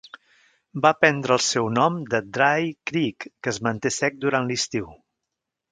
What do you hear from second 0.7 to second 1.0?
Va